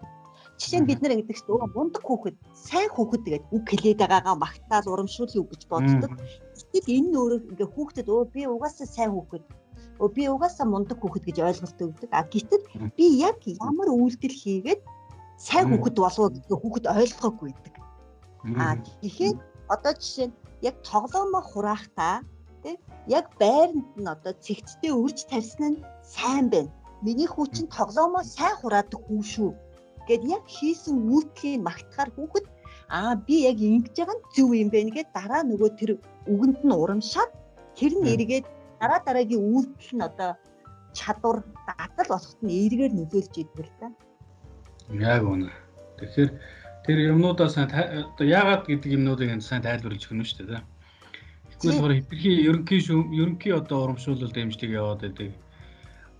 [0.61, 4.35] Жишээ нь бид нар ингэдэг чинь өө мундаг хүүхэд, сайн хүүхэд гэдэг үг хэлээд байгаагаа
[4.37, 6.11] магтаал урамшуулъя гэж боддог.
[6.53, 9.43] Гэтэл энэ нь өөрөө ингээ хүүхдэд өө би угаасаа сайн хүүхэд,
[9.97, 12.09] өө би угаасаа мундаг хүүхэд гэж ойлголт өгдөг.
[12.13, 14.81] А гэтэл би яг ямар үйлдэл хийгээд
[15.41, 17.73] сайн хүүхэд болов гэдгийг хүүхэд ойлгоогүй байдаг.
[18.61, 19.37] А тэгэхээр
[19.73, 22.21] одоо жишээ нь яг тоглоомоо хураахтаа
[22.61, 22.77] тий
[23.09, 26.69] яг байранд нь одоо цэгцтэй үрж тавьсан нь сайн байна.
[27.01, 29.51] Миний хүү чинь тоглоомоо сайн хураадаг хүү шүү
[30.11, 32.45] гэд яг хийсэн үйлдэлийг магтахаар хүүхэд
[32.97, 35.91] аа би яг ингэж байгаа нь зөв юм байна гэд дараа нөгөө тэр
[36.31, 37.31] үгэнд нь урамшаад
[37.79, 38.45] тэр нь эргээд
[38.81, 40.31] дараа дараагийн үйлдэл нь одоо
[40.97, 43.87] чадвар дадал болоход нь эргээр нөлөөлж идэг л та.
[44.91, 45.47] Яг үнэ.
[45.99, 46.29] Тэгэхээр
[46.85, 50.63] тэр юмнуудаа сайн одоо яагаад гэдэг юмнуудыг сайн тайлбарлаж өгнө шүү дээ.
[51.61, 52.81] Тэгвэл зүгээр хитрхи ерөнхий
[53.21, 55.31] ерөнхий одоо урамшуулал дэмжлэг яваад байдаг.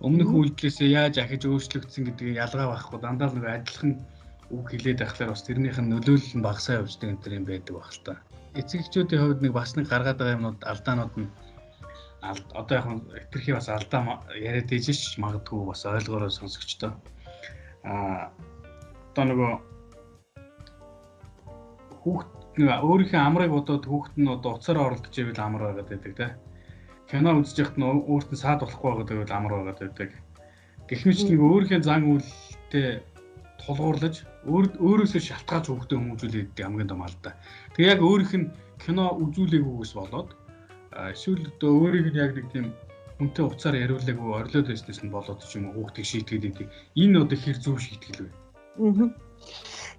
[0.02, 3.92] Өмнөх үйлдэлээсээ яаж ахиж өөрчлөгдсөн гэдгийг ялгаа байхгүй дандаа л нэг адилхан
[4.50, 7.88] үг хэлээд байхлаар бас тэрнийх нь нөлөөлөл нь багасаа явждаг энэ төр юм байдаг баг
[7.94, 8.12] л та.
[8.58, 11.28] Эцэгчүүдийн хувьд нэг бас нэг гаргаад байгаа юмнууд алдаанууд нь
[12.22, 16.92] одоо яг хэтэрхий бас алдаа яриад ижиж магадгүй бас ойлгоорой сонсогчдоо.
[17.86, 18.34] Аа
[19.14, 19.52] одоо нөгөө
[22.02, 26.26] хүүхд өөрийнхөө амрыг бодоод хүүхд нь одоо уцаараа оролдож ивэл амар байгаад байдаг те.
[27.12, 30.10] Кино үзэж яхад нь өөрт нь саад болохгүй байгаад байвал амар байгаад байдаг.
[30.88, 32.88] Гэх мэт нэг өөрийнхөө зан үйлдэлтэй
[33.60, 34.16] тулгуурлаж
[34.48, 37.36] өөрөөсөө шалтгааж хүүхдээ хүмүүжүүлээд хамгийн том алдаа.
[37.76, 40.30] Тэг яг өөрийнх нь кино үзүүлээгүйгээс болоод
[41.12, 42.66] эсвэл одоо өөрийг нь яг нэг тийм
[43.20, 46.68] хүнтэй уцаар яриулаагүй орилоод байснаас нь болоод ч юм уу хүүхдийг шийтгээд идэг.
[46.98, 48.30] Энэ одоо хэр зөв шийтгэл вэ?
[48.82, 49.12] Аа.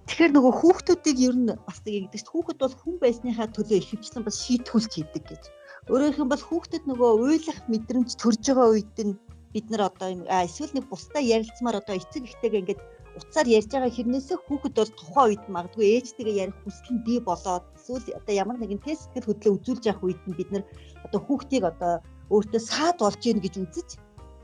[0.03, 4.27] Тэгэхээр нөгөө хүүхдүүдийг ер нь бас яг гэдэг чинь хүүхэд бол хүн байсныхаа төлөө ихэвчлэн
[4.27, 5.43] бас шийтгүүлж хийдэг гэж.
[5.47, 9.19] Өөрөөх нь бол хүүхдэд нөгөө уйлах мэдрэмж төрж байгаа үед нь
[9.53, 12.81] бид нар одоо юм эсвэл нэг бусдаа ярилцмаар одоо эцэг ихтэйгээ ингээд
[13.19, 17.63] уцаар ярьж байгаа хэрнээсээ хүүхэд бол тухайн үед магадгүй ээжтэйгээ ярих хүсэл нь бий болоод
[17.77, 20.65] эсвэл одоо ямар нэгэн тест сэтгэл хөдлөө үзүүлж явах үед нь бид нар
[21.05, 21.93] одоо хүүхдийг одоо
[22.33, 23.89] өөртөө саад болж гин гэж үзэж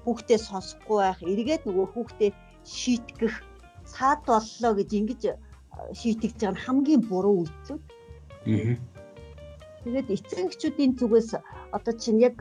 [0.05, 2.31] хүүхдээ сонсохгүй байх эргээд нөгөө хүүхдээ
[2.77, 3.35] шийтгэх
[3.89, 5.21] саад боллоо гэж ингэж
[5.99, 7.83] шийтгэж байгаа нь хамгийн буруу үйлдэлүүд.
[9.83, 11.29] Тэгээд эцэг эхчүүдийн зүгээс
[11.71, 12.37] одоо чинь яг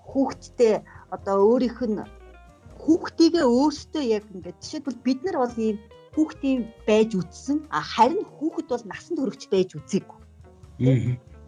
[0.00, 0.80] хүүхдтэй
[1.14, 2.00] одоо өөрийнх нь
[2.84, 5.76] хүүхдийгээ өөртөө яг ингээд жишээлбэл бид нар бол ийм
[6.14, 10.20] хүүхдийн байж үтсэн а харин хүүхэд бол насанд хүрэгч байж үзээгүй.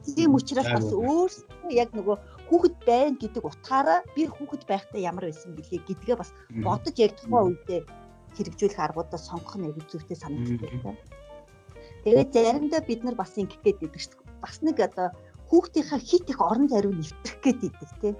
[0.06, 2.16] Тийм учраас бас өөртөө яг нөгөө
[2.48, 6.30] хүүхэд байна гэдэг утгаараа би хүүхэд байхдаа ямар байсан бэлээ гэдгээ бас
[6.64, 7.80] бодож яг тухайн үедээ
[8.36, 10.72] хэрэгжүүлэх аргуудаа сонгох нь аягүй зүйтэй санагддаг.
[12.06, 14.25] Тэгээд заримдаа бид нар бас ингэх гээд байдаг шүү.
[14.42, 15.08] Бас нэг одоо
[15.50, 18.14] хүүхдийнхаа хит их орон зайруу нэвтрэх гээд идэг тий.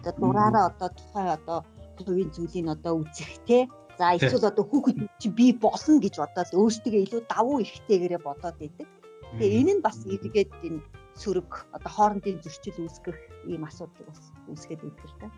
[0.00, 1.58] Одоо дураараа одоо тухайн одоо
[2.00, 3.68] хувийн зүйлийг одоо үзэх тий.
[3.98, 8.88] За эсвэл одоо хүүхэд чи би болно гэж бодоод өөрсдөө илүү давуу ихтэйгээрээ бодоод идэг.
[9.36, 10.80] Тэгээ энэ нь бас эргээд энэ
[11.20, 13.18] сөрөг одоо хоорондын зөрчил үүсгэх
[13.52, 15.28] ийм асуудал бас үүсгээд идэг л та.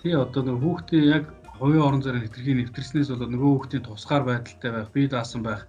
[0.00, 1.24] Тий одоо нэг хүүхдээ яг
[1.60, 5.68] хувийн орон зайг нэвтрхийг нэвтрснээс болоод нөгөө хүүхдийн тусгаар байдалтай байх, бие даасан байх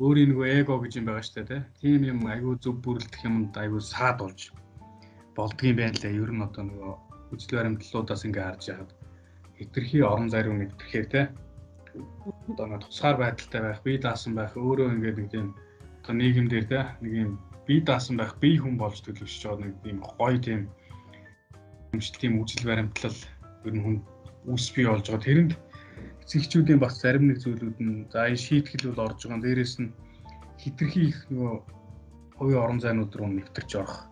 [0.00, 4.18] өөрийн нөгөө эго гэж юм байгаа дээ тийм юм айгүй зөв бүрэлдэх юмд айгүй саад
[4.24, 4.40] болж
[5.36, 6.94] болдгийм байна лээ ер нь одоо нөгөө
[7.32, 8.90] үжил баримтлалуудаас ингээ харж яхад
[9.60, 11.22] хэтэрхий орон зайруу нэвтрэхээр те
[12.48, 15.46] одоо нэг тусгаар байдалтай байх, бие даасан байх, өөрөө ингээд нэг тийм
[16.00, 17.30] одоо нийгэмдэр те нэг юм
[17.66, 20.60] бие даасан байх, бие хүн болж төлөвшөж байгаа нэг тийм гоё тийм
[21.92, 23.18] юмшил тийм үжил баримтлал
[23.66, 23.96] ер нь хүн
[24.48, 25.26] үүс бий болж байгаа.
[25.26, 25.52] Тэрэнд
[26.30, 29.42] эцэгчүүдийн бас зарим нэг зүйлүүд нь за энэ шийтгэл бол орж байгаа.
[29.42, 29.90] Дээрээс нь
[30.62, 31.54] хитрхи их нөгөө
[32.38, 34.06] хувийн орон зайнууд руу нэвтэрч орох.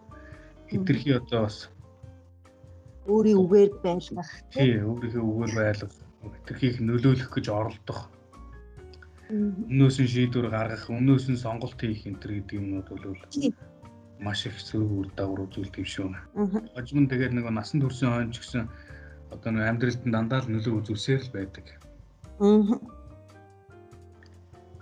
[0.66, 1.70] Хитрхи одоо бас
[3.06, 5.94] өөрийн үгээр байлгах тий өөрийнхөө үгээр байлгах
[6.42, 8.00] хитрхи их нөлөөлөх гэж оролдох.
[9.30, 13.14] Өмнөөс нь шийдвэр гаргах, өмнөөс нь сонголт хийх энэ төр гэдэг юмнууд бол
[14.18, 16.08] маш их зөв үр дагавар үзүүлдэг юм шүү.
[16.74, 18.66] Хожим нь тэгээд нэг насан туршийн хойно ч гэсэн
[19.30, 21.66] одоо нэг амьдралд дандаа л нөлөө үзүүлсээр л байдаг.
[22.38, 22.78] Аа.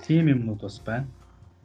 [0.05, 1.09] Тийм юмнууд бас байна.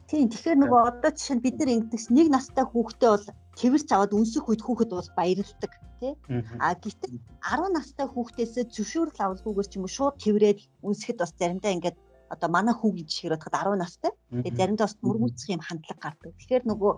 [0.08, 3.26] Тийм тэгэхээр нөгөө одоо жишээ нь бид нар ингэдэгс нэг настай хүүхдээ бол
[3.60, 6.12] тэрч аваад үнсэх үед хүүхэд бол баярлдаг тий.
[6.60, 11.72] А гэтэл 10 настай хүүхдээс зөвшөөрөл авалгүйгээр ч юм уу шууд тэрээд үнсэхэд бас заримдаа
[11.76, 11.96] ингээд
[12.34, 14.12] одоо манай хүүгийн жишгээр бодоход 10 настай.
[14.32, 16.32] Тэгээд заримдаа бас дургуутсах юм хандлага гардаг.
[16.40, 16.92] Тэгэхээр нөгөө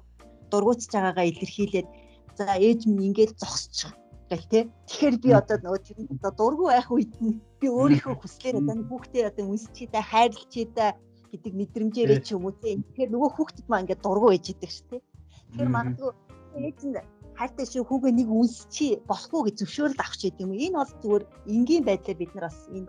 [0.51, 1.89] дургуутсаж байгаагаа илэрхийлээд
[2.39, 3.91] за ээж минь ингээд зогсчих
[4.31, 4.65] гэх тий.
[4.89, 9.25] Тэгэхээр би одоо нөгөө тэр одоо дургу байх үед нь би өөрийнхөө хүслээр одоо хүүхдээ
[9.31, 10.91] одоо үнсчихдээ хайрлчихдээ
[11.33, 12.81] гэдэг мэдрэмжээрээ ч юм уу тий.
[12.81, 15.01] Тэгэхээр нөгөө хүүхдэд маа ингээд дургу ээж идэг ш тий.
[15.53, 16.11] Тэгэхээр магадгүй
[16.65, 16.97] ээж нь
[17.39, 20.63] хайртай шүү хүүгээ нэг үнсчи болохгүй гэж зөвшөөрөл авах ч гэдэм юм.
[20.65, 22.89] Энэ бол зүгээр энгийн байдлаар бид нар бас энэ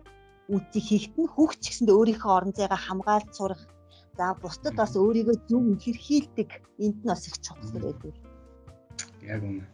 [0.54, 3.64] үтийг хийхэд нь хүүхд ч гэсэндээ өөрийнхөө орон зайгаа хамгаалж сурах.
[4.16, 6.50] За бусдад бас өөрийгөө зөв илэрхийлдэг
[6.86, 8.14] энд нь бас их чухал байдаг.
[9.26, 9.66] Яг үнэ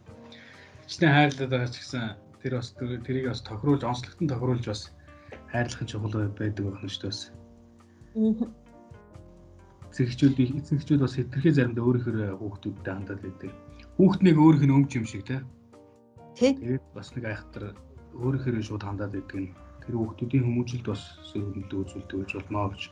[0.92, 2.04] хичнээн хайрлаад байгаа ч гэсэн
[2.44, 4.92] тэр бас тэрийг бас тохируулж онцлогтон тохируулж бас
[5.48, 7.22] хайрлах нь чухал байдаг байх нь шүү дээ бас.
[9.96, 13.50] Эцэгчүүд бас хэтэрхий заримдаа өөрийнхөө хүүхдүүдтэй хандаад байдаг.
[13.96, 15.40] Хүүхднийг өөрийнх нь өмч юм шиг те.
[16.36, 17.72] Тэгээд бас нэг айхтар
[18.12, 21.02] өөрийнхөө шууд хандаад байдаг нь тэр хүүхдүүдийн хүмүүжилд бас
[21.32, 22.82] зөвлөлт үзүүлдэг гэж болно гэж.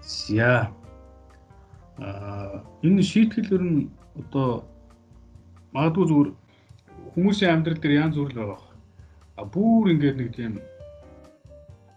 [0.00, 0.72] За.
[2.00, 4.71] Аа энэ шийтгэл ер нь одоо
[5.74, 6.30] магадгүй зүгээр
[7.14, 8.60] хүмүүсийн амьдрал дээр янз бүр л байгаа.
[9.36, 10.54] А бүр ингээд нэг тийм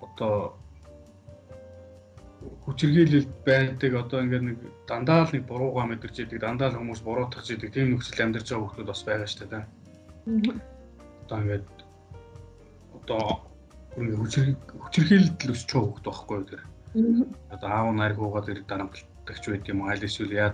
[0.04, 0.56] одоо
[2.64, 4.58] хүчирхийлэлд байдаг одоо ингээд нэг
[4.88, 8.70] дандаа л нэг буруугаа мэдэрч идэг дандаа л хүмүүс буруутгаж идэг тийм нөхцөл амьдарч байгаа
[8.72, 9.64] хүмүүс бас байгаа шүү дээ.
[11.26, 11.68] Одоо ингээд
[12.96, 13.24] одоо
[14.00, 14.18] ингээ
[14.84, 16.64] хүчрхийлэл өсч байгаа хөвгт байхгүй юу тэр.
[17.52, 20.52] Одоо аав нариг уугаад ирэх дарамтлагч байд юм айл эсвэл яа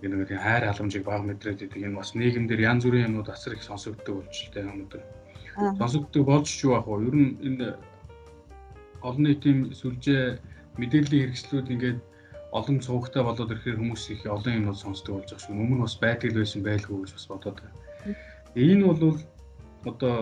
[0.00, 3.54] тэ нэг тийм хайр халамжийг баг мэдрээд идэг энэ бас нийгэмдэр янз бүрийн юмнууд асар
[3.54, 5.02] их сонсогддог болчихтой өнөөдөр.
[5.78, 7.06] Сонсогддог болж ч юу ах вэ?
[7.08, 7.66] Ер нь энэ
[9.02, 10.38] олон нийтийн сүлжээ
[10.78, 11.98] мэдээллийн хэрэгслүүд ингээд
[12.52, 15.54] олон цугтай болоод ирэхээр хүмүүс их олон юмнууд сонсдог болж байгаа шүү.
[15.54, 17.76] Өмнө бас байдаг л байсан байлгүй гэж бас бодоод байна.
[18.56, 19.18] Энэ бол
[19.84, 20.14] одоо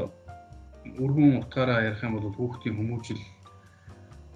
[0.99, 3.23] өргөн утгаараа ярих юм бол хүүхдийн хүмүүжил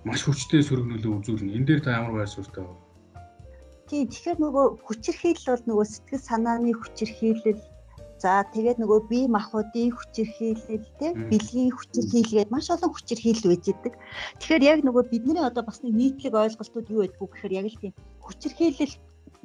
[0.05, 1.57] маш хүчтэй сөргнөлөө үзүүлнэ.
[1.57, 2.90] Энэ дээр та ямар байр суурьтай вэ?
[3.91, 7.61] Тийм тэгэхээр нөгөө хүчирхийлэл бол нөгөө сэтгэл санааны хүчирхийлэл
[8.21, 13.95] За тэгээд нөгөө бие махбодын хүчирхийлэл те бэлгийн хүчирхийлгээд маш олон хүчирхийлэл байж идэг.
[14.39, 17.81] Тэгэхээр яг нөгөө бидний одоо бас нэг нийтлэг ойлголтууд юу байдг вэ гэхээр яг л
[17.81, 18.95] тийм хүчирхийлэл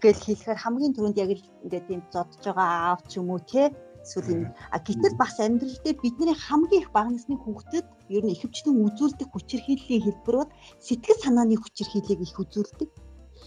[0.04, 3.72] гэж хэлэхээр хамгийн түрүүнд яг л ингээд тийм зодж байгаа аав ч юм уу те
[4.04, 4.44] эсвэл юм
[4.76, 9.28] а гэтэл бас амьдрал дээр бидний хамгийн их бага насны хүүхдэд ер нь ихэвчлэн үзүүлдэг
[9.32, 10.50] хүчирхийллийн хэлбэрүүд
[10.84, 12.90] сэтгэл санааны хүчирхийллийг их үзүүлдэг.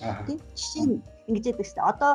[0.01, 0.97] Тийм жишээ нь
[1.29, 1.91] ингэж яддаг шүү дээ.
[1.93, 2.13] Одоо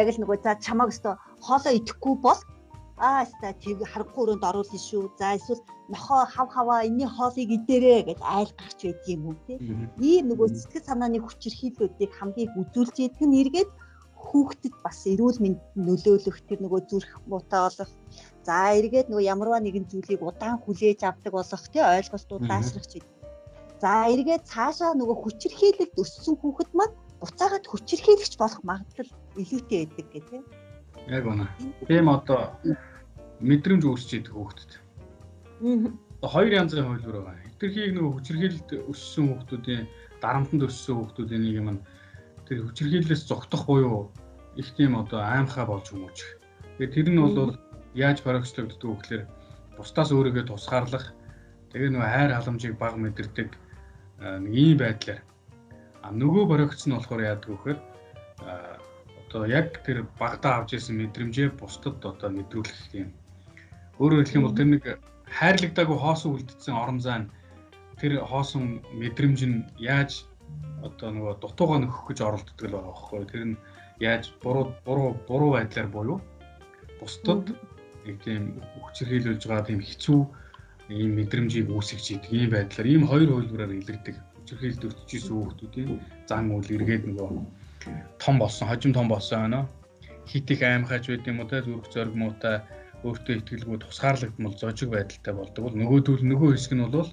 [0.00, 1.10] яг л нөгөө за чамаг өстө
[1.46, 2.40] хоолоо идэхгүй бол
[3.00, 5.02] аа ста тэг харахгүй өрөөнд оруулна шүү.
[5.18, 9.58] За эсвэл нохоо хав хаваа энэний хоолыг идээрээ гэж айл гарч байдаг юм уу тий.
[10.10, 13.70] Ийм нөгөө сэтгэл санааны хүчирхийллүүдийг хамгийн үзүүлж идэг нь эргээд
[14.20, 17.90] хүүхдэд бас эрүүл мэнд нөлөөлөх тэр нөгөө зүрх муутай болох
[18.46, 23.04] за эргээд нөгөө ямарваа нэгэн зүйлийг удаан хүлээж авдаг болох тий ойлголтууд даашрах чиг.
[23.80, 30.26] За эргээд цаашаа нөгөө хүчирхийлэлд өссөн хүүхэд маань буцаагаад хүчирхийлэгч болох магадлал илүүтэй байдаг гэх
[30.28, 30.44] тийм.
[31.08, 31.48] Яг үнэ.
[31.88, 32.52] Тийм одоо
[33.40, 34.72] мэдрэмж үүсч идэг хүүхдэд.
[35.64, 36.28] Аа.
[36.28, 37.48] Хоёр янзын хөвлөр байгаа.
[37.56, 39.84] Хитрхийг нөгөө хүчирхийлэлд өссөн хүүхдүүдийн
[40.20, 41.68] дарамтанд өссөн хүүхдүүдийн нэг юм
[42.44, 44.12] тэр хүчирхийллээс зогтох буюу
[44.60, 46.36] их тийм одоо аимхаа болж хүмүүжих.
[46.76, 47.56] Тэгээ тэр нь бол
[47.96, 49.22] яаж барагчлагддаг вэ гэхээр
[49.80, 51.16] бусдаас өөрийгөө тусгаарлах
[51.72, 53.48] тэгээ нөгөө хайр халамжийг баг мэдэрдэг
[54.20, 55.20] нэг ийм байдлаар
[56.02, 57.78] А нөгөө баригч нь болохоор яадаг вөхөр
[59.20, 63.12] одоо яг тэр багтаа авч ирсэн мэдрэмжээ бусдад одоо мэдрүүлэх юм.
[64.00, 64.84] Өөрөөр хэлэх юм бол тэр нэг
[65.28, 67.28] хайрлагдаагүй хоосон үлдсэн орон зай
[68.00, 70.24] тэр хоосон мэдрэмж нь яаж
[70.80, 73.24] одоо нөгөө дутуугаа нөхөх гэж оролддог л байгаа байхгүй.
[73.28, 73.60] Тэр нь
[74.00, 76.18] яаж буруу буруу буруу байдлаар буюу
[76.96, 77.44] бусдад
[78.08, 78.56] нэг тийм
[78.88, 80.20] хүчрхийлүүлж байгаа тийм хэцүү
[80.90, 85.90] ийм мэдрэмжийг үүсгэж идэг ийм байдлаар ийм хоёр хөлбөрөөр илэрдэг зүрхээлд өтчихсэн хүүхдүүдийн
[86.26, 87.30] зан үйл эргээд нөгөө
[88.18, 89.60] том болсон, хожим том болсон байна.
[90.26, 92.60] Хит их аймхаач байд юм уу те зүрх зориг муутай
[93.06, 97.10] өөртөө ихтгэлгүй тусгаарлагдмал зожиг байдалтай болдог бол нөгөөдөл нөгөө хэсэг нь бол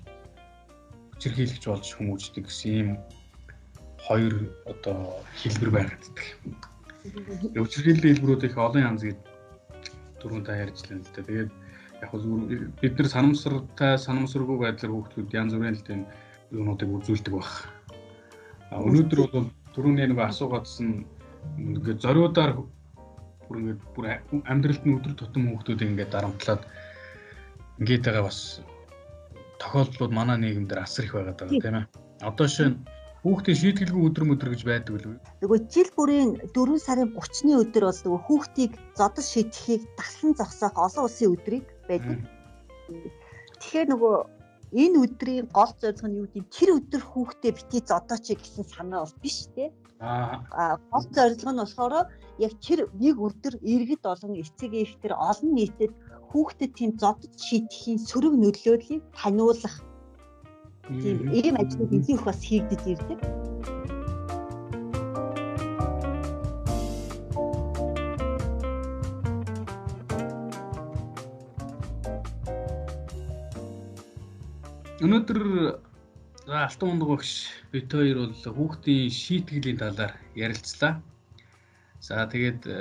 [1.13, 2.89] хүчирхийлэгч болж хүмүүждэг гэсэн ийм
[4.07, 4.33] хоёр
[4.65, 6.27] одоо хэлбэр байгааддаг.
[7.55, 9.21] Хүчирхийллийн хэлбэрүүд их олон янз гээд
[10.19, 11.21] дөрөв та ярьжлаа л да.
[11.23, 11.51] Тэгээд
[12.01, 16.01] яг нь бид нар санамсартай санамсаргүй байдлаар хүүхдүүд янз бүрийн л тийм
[16.53, 17.49] юунуудыг үзүүлдэг баг.
[18.71, 21.05] А өнөөдөр бол түрүүний нэг асуугаадсан
[21.57, 22.51] ингээд зориудаар
[23.47, 24.05] бүр ингээд бүр
[24.51, 26.63] амьдралд нь өдөр тутам хүмүүсийг ингээд дарамтлаад
[27.79, 28.39] ингээд байгаа бас
[29.61, 31.85] тохиолдлууд манай нийгэмдэр асар их байгаад байгаа тийм ээ.
[32.29, 32.73] Одоо шин
[33.23, 35.17] хүүхдийн шийтгэлгүй өдөр мөдөр гэж байдаг үү?
[35.41, 41.05] Нөгөө жил бүрийн 4 сарын 30-ны өдөр бол нөгөө хүүхдийг зодож шийдэхийг таслан зогсоох олон
[41.05, 42.17] улсын өдрийг байдаг.
[43.59, 44.15] Тэгэхээр нөгөө
[44.81, 49.15] энэ өдрийн гол зорилго нь юу гэвэл тэр өдөр хүүхдээ бити зодооч гэсэн санаа бол
[49.23, 49.71] биш те.
[50.03, 51.93] Аа гол зорилго нь болохоор
[52.45, 55.91] яг тэр нэг өдөр иргэд олон эцэг их тэр олон нийтэд
[56.29, 59.75] хүүхдэд тийм зодод шийдэхийн сөрөг нөлөөллийг таниулах
[61.01, 63.19] тийм ийм илүү их бас хийгдэж ирдэг.
[74.97, 75.39] Өнөөдөр
[76.49, 77.31] алтан ундаг багш
[77.69, 80.97] бид хоёр бол хүүхдийн шийтгэлийн талаар ярилцлаа.
[82.01, 82.79] За тэгээд э,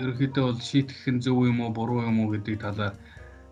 [0.00, 2.96] ерөнхийдөө бол шийтгэх нь зөв юм уу буруу юм уу гэдэг талаар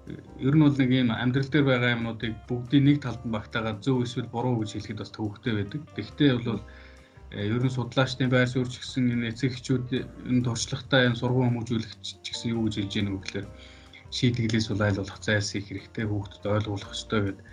[0.08, 3.84] э, ер нь бол нэг юм амьдрал дээр байгаа юмнуудыг бүгдийн нэг талд нь багтаагаад
[3.84, 5.80] зөв эсвэл буруу гэж хэлэхэд бас төвөгтэй байдаг.
[5.92, 6.62] Тэгвэл бол
[7.36, 9.86] э, ер нь судлаачдын байр суурьч гэсэн энэ эцэгчүүд
[10.32, 13.46] энэ туршлагатай энэ сургууль хүмүүжүүлэгч ч гэсэн юу гэж хэлж яах вэ гэхээр
[14.16, 17.46] шийтгэлээс бол айл болох зайлс хийх хэрэгтэй хүүхдэд ойлгуулах ёстой гэдэг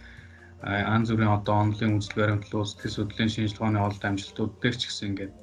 [0.66, 5.34] ан зүрийн одоо онлын үзэл баримтлал сэтгэл судлалын шинжилгээний олд амжилтууд дээр ч гэсэн ингээд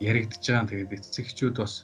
[0.00, 0.68] яригдж байгаа.
[0.70, 1.74] Тэгээд эцэгчүүд бас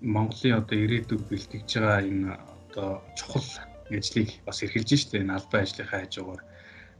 [0.00, 3.48] Монголын одоо ирээдүйг бэлтгэж байгаа энэ одоо чухал
[3.90, 6.42] ажлыг бас эрхэлж штэ энэ албан ажлынхаа хажуугаар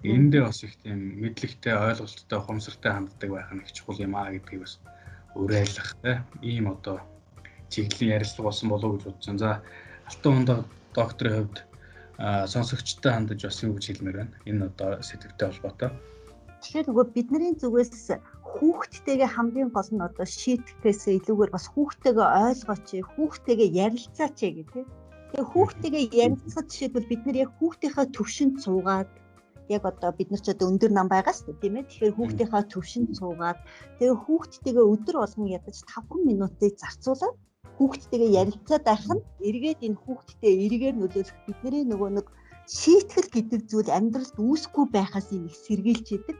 [0.03, 4.61] эндээ бас их тийм мэдлэгтэй ойлголттой ухамсартай ханддаг байх нь их чухал юм аа гэдгийг
[4.67, 4.75] бас
[5.39, 5.91] уриалгах
[6.43, 7.01] ийм одоо
[7.73, 9.39] чиглэлийн ярилцлага болсон болов уу гэж байна.
[9.39, 9.51] За
[10.11, 10.59] Алтан ундаа
[10.95, 11.59] докторийн хувьд
[12.53, 14.35] сонсогчтой хандаж бас юу гэж хэлмээр байна.
[14.47, 15.91] Энэ одоо сэтгэвтэй холбоотой.
[16.63, 23.71] Тэгэхээр нөгөө бидний зүгээс хүүхдтэйгээ хамгийн гол нь одоо шийтгэхээс илүүгээр бас хүүхдтэйгээ ойлгооч, хүүхдтэйгээ
[23.85, 24.87] ярилцаач тийм.
[25.35, 29.11] Тэгээ хүүхдтэйгээ ярилцах жишээлбэл бид нар яг хүүхдийнхээ төвшөнд суугаад
[29.75, 31.89] яг одоо бид нар ч одоо өндөр нам байгаа шүү дээ тийм ээ.
[31.89, 33.59] Тэгэхээр хүүхдийнхээ төвшөнд суугаад
[33.99, 37.37] тэгээ хүүхдтэйгээ өдөр болгон ядаж 5 минутыг зарцуулаад
[37.83, 42.27] хүүхдтэйгээ ярилцаад байх нь эргээд энэ хүүхдтэй эргээр нөлөөлөх бидний нөгөө нэг
[42.71, 46.39] шийтгэл гэдэг зүйл амьдралд үүсэхгүй байхаас юм их сэргийлж идэг.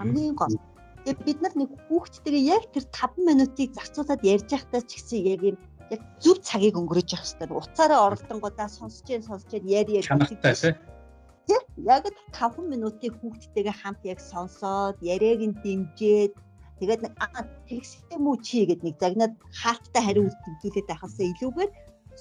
[0.00, 0.56] Хамгийн гол.
[1.04, 5.40] Тэгээ бид нар нэг хүүхдтэйгээ яг тэр 5 минутыг зарцуулаад ярьж байхдаа ч гэсэн яг
[5.44, 5.56] юм
[5.92, 7.60] яг зөв цагийг өнгөрөөж явах хэрэгтэй.
[7.60, 10.80] Уцаараа оролдонгуудаа сонсож, сонсож яри яри гэдэг.
[11.44, 16.32] Тэг яг 5 минутыг хүүхдтэйгээ хамт яг сонсоод яриаг нь дэмжиж
[16.78, 17.14] Тэгээд нэг
[17.68, 21.70] тэгсэн юм уу чи гэд нэг загнаад хаалттай хариу үлдүүлээд байхасаа илүүгээр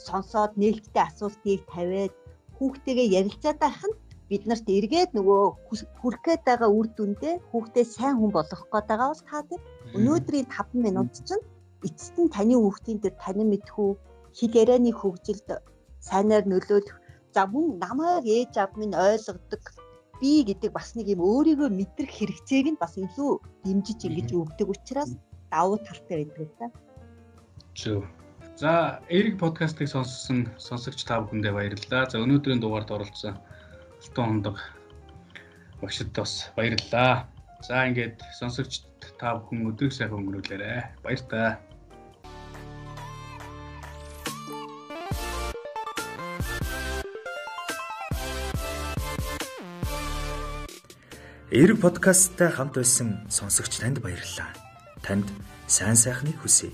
[0.05, 2.13] сонсоод нээлттэй асуултыг тавиад
[2.57, 3.97] хүүхдтэйгээ ярилцаад байх нь
[4.29, 5.41] бид нарт эргээд нөгөө
[5.99, 9.61] хүрх гээд байгаа үр дүндээ хүүхдээ сайн хүн болгох гээд байгаа бол та тэр
[9.97, 11.43] өнөөдрийн 5 минут чинь
[11.87, 13.89] эцэст нь таны хүүхдийн дээр танин мэдхүү
[14.37, 15.47] хэл ярианы хөгжилд
[16.09, 16.97] сайнаар нөлөөлөх
[17.35, 19.63] за мөн намайг ээж аав минь ойлгодог
[20.23, 23.31] би гэдэг бас нэг юм өөрийгөө мэдрэх хэрэгцээг нь бас илүү
[23.67, 25.11] дэмжиж ингэж өгдөг учраас
[25.51, 26.65] давуу талтай байдаг та.
[27.75, 28.07] Зөв.
[28.55, 32.07] За, Эрик подкастыг сонссон сонсогч та бүхэндээ баярлалаа.
[32.07, 33.35] За, өнөөдрийн дугаард оролцсон
[33.99, 34.57] Алтан хондог
[35.83, 37.27] багшд бас баярлалаа.
[37.67, 38.87] За, ингээд сонсогч
[39.19, 41.03] та бүхэн өдрийг сайхан өнгөрүүлээрэ.
[41.03, 41.49] Баяр таа.
[51.53, 54.49] Эрг подкасттай хамт байсан сонсогч танд баярлалаа.
[55.05, 55.29] Танд
[55.69, 56.73] сайн сайхныг хүсье.